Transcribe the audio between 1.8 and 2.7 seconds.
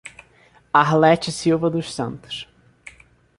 Santos